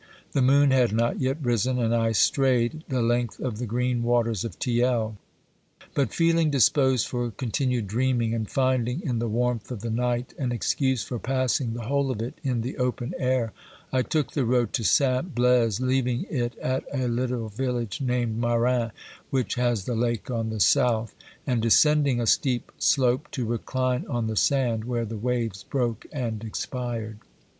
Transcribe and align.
The 0.31 0.41
moon 0.41 0.71
had 0.71 0.91
not 0.93 1.21
yet 1.21 1.37
risen, 1.43 1.77
and 1.77 1.93
I 1.93 2.11
strayed 2.13 2.83
the 2.89 3.03
length 3.03 3.39
of 3.39 3.59
the 3.59 3.67
green 3.67 4.01
waters 4.01 4.43
of 4.43 4.55
Thiel. 4.55 5.15
But 5.93 6.11
feeling 6.11 6.49
disposed 6.49 7.05
for 7.07 7.29
continued 7.29 7.85
dreaming, 7.85 8.33
and 8.33 8.49
finding 8.49 9.01
in 9.03 9.19
the 9.19 9.27
warmth 9.27 9.69
of 9.69 9.81
the 9.81 9.91
night 9.91 10.33
an 10.39 10.51
excuse 10.51 11.03
for 11.03 11.19
passing 11.19 11.75
the 11.75 11.83
whole 11.83 12.09
of 12.09 12.19
it 12.19 12.33
in 12.43 12.61
the 12.61 12.79
open 12.79 13.13
air, 13.19 13.53
I 13.93 14.01
took 14.01 14.31
the 14.31 14.43
road 14.43 14.73
to 14.73 14.83
Saint 14.83 15.35
Blaise, 15.35 15.79
leaving 15.79 16.25
it 16.31 16.57
at 16.57 16.83
a 16.91 17.07
little 17.07 17.49
village, 17.49 18.01
named 18.01 18.39
Marin, 18.39 18.89
which 19.29 19.53
has 19.53 19.85
the 19.85 19.93
lake 19.93 20.31
on 20.31 20.49
the 20.49 20.59
south, 20.59 21.13
and 21.45 21.61
descending 21.61 22.19
a 22.19 22.25
steep 22.25 22.71
slope 22.79 23.29
to 23.33 23.45
recline 23.45 24.07
on 24.07 24.25
the 24.25 24.35
sand, 24.35 24.85
where 24.85 25.05
the 25.05 25.15
waves 25.15 25.61
broke 25.61 26.07
and 26.11 26.43
expired. 26.43 27.19